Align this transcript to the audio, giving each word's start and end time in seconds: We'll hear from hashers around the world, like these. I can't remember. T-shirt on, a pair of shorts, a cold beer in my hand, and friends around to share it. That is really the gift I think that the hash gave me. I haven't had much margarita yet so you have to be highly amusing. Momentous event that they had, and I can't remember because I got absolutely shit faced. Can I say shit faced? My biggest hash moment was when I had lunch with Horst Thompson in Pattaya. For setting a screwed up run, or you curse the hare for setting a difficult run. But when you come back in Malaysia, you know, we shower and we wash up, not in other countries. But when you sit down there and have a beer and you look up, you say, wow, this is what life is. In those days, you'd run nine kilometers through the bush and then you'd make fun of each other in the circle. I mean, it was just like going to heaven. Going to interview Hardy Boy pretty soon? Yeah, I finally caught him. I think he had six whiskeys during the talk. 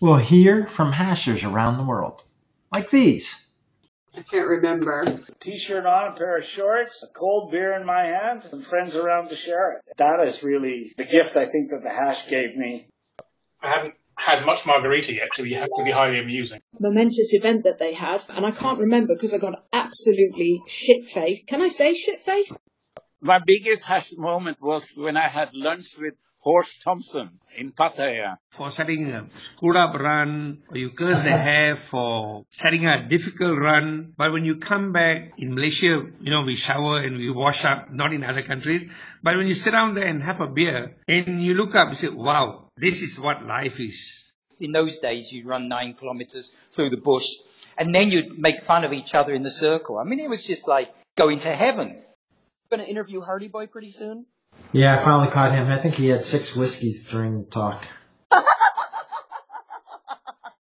We'll 0.00 0.16
hear 0.16 0.66
from 0.66 0.92
hashers 0.92 1.44
around 1.44 1.76
the 1.76 1.84
world, 1.84 2.22
like 2.72 2.90
these. 2.90 3.46
I 4.16 4.22
can't 4.22 4.48
remember. 4.48 5.02
T-shirt 5.38 5.86
on, 5.86 6.12
a 6.12 6.16
pair 6.16 6.36
of 6.38 6.44
shorts, 6.44 7.04
a 7.04 7.12
cold 7.12 7.52
beer 7.52 7.74
in 7.78 7.86
my 7.86 8.06
hand, 8.06 8.48
and 8.50 8.64
friends 8.64 8.96
around 8.96 9.28
to 9.28 9.36
share 9.36 9.72
it. 9.72 9.82
That 9.98 10.20
is 10.26 10.42
really 10.42 10.92
the 10.96 11.04
gift 11.04 11.36
I 11.36 11.46
think 11.46 11.70
that 11.70 11.82
the 11.82 11.90
hash 11.90 12.28
gave 12.28 12.56
me. 12.56 12.88
I 13.62 13.72
haven't 13.76 13.94
had 14.16 14.44
much 14.44 14.66
margarita 14.66 15.14
yet 15.14 15.28
so 15.34 15.44
you 15.44 15.56
have 15.56 15.68
to 15.76 15.84
be 15.84 15.90
highly 15.90 16.18
amusing. 16.18 16.60
Momentous 16.78 17.32
event 17.34 17.64
that 17.64 17.78
they 17.78 17.94
had, 17.94 18.24
and 18.28 18.44
I 18.44 18.50
can't 18.50 18.80
remember 18.80 19.14
because 19.14 19.32
I 19.32 19.38
got 19.38 19.64
absolutely 19.72 20.60
shit 20.66 21.04
faced. 21.04 21.46
Can 21.46 21.62
I 21.62 21.68
say 21.68 21.94
shit 21.94 22.20
faced? 22.20 22.58
My 23.22 23.38
biggest 23.44 23.84
hash 23.84 24.16
moment 24.16 24.62
was 24.62 24.92
when 24.96 25.18
I 25.18 25.28
had 25.28 25.54
lunch 25.54 25.98
with 25.98 26.14
Horst 26.38 26.80
Thompson 26.80 27.38
in 27.54 27.70
Pattaya. 27.70 28.38
For 28.48 28.70
setting 28.70 29.10
a 29.10 29.28
screwed 29.36 29.76
up 29.76 29.92
run, 29.92 30.62
or 30.70 30.78
you 30.78 30.88
curse 30.92 31.24
the 31.24 31.36
hare 31.36 31.74
for 31.74 32.46
setting 32.48 32.86
a 32.86 33.06
difficult 33.06 33.58
run. 33.58 34.14
But 34.16 34.32
when 34.32 34.46
you 34.46 34.56
come 34.56 34.92
back 34.92 35.32
in 35.36 35.54
Malaysia, 35.54 36.00
you 36.18 36.30
know, 36.30 36.44
we 36.46 36.54
shower 36.54 36.96
and 36.96 37.18
we 37.18 37.30
wash 37.30 37.66
up, 37.66 37.92
not 37.92 38.14
in 38.14 38.24
other 38.24 38.40
countries. 38.40 38.90
But 39.22 39.36
when 39.36 39.46
you 39.46 39.54
sit 39.54 39.72
down 39.72 39.92
there 39.92 40.06
and 40.06 40.22
have 40.22 40.40
a 40.40 40.46
beer 40.46 40.96
and 41.06 41.42
you 41.42 41.52
look 41.52 41.74
up, 41.74 41.90
you 41.90 41.96
say, 41.96 42.08
wow, 42.08 42.70
this 42.78 43.02
is 43.02 43.20
what 43.20 43.44
life 43.44 43.78
is. 43.80 44.32
In 44.60 44.72
those 44.72 44.98
days, 44.98 45.30
you'd 45.30 45.44
run 45.44 45.68
nine 45.68 45.92
kilometers 45.92 46.56
through 46.72 46.88
the 46.88 46.96
bush 46.96 47.28
and 47.76 47.94
then 47.94 48.10
you'd 48.10 48.38
make 48.38 48.62
fun 48.62 48.84
of 48.84 48.94
each 48.94 49.14
other 49.14 49.34
in 49.34 49.42
the 49.42 49.50
circle. 49.50 49.98
I 49.98 50.04
mean, 50.04 50.20
it 50.20 50.30
was 50.30 50.42
just 50.42 50.66
like 50.66 50.88
going 51.16 51.40
to 51.40 51.54
heaven. 51.54 52.02
Going 52.70 52.84
to 52.84 52.88
interview 52.88 53.20
Hardy 53.20 53.48
Boy 53.48 53.66
pretty 53.66 53.90
soon? 53.90 54.26
Yeah, 54.72 54.94
I 54.94 55.04
finally 55.04 55.32
caught 55.32 55.52
him. 55.52 55.66
I 55.66 55.82
think 55.82 55.96
he 55.96 56.06
had 56.06 56.22
six 56.22 56.54
whiskeys 56.54 57.08
during 57.08 57.42
the 57.42 57.50
talk. 57.50 57.84